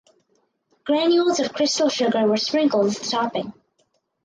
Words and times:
Granules 0.83 1.39
of 1.39 1.53
crystal 1.53 1.87
sugar 1.87 2.25
were 2.25 2.35
sprinkled 2.35 2.87
as 2.87 2.97
the 2.97 3.07
topping. 3.07 3.53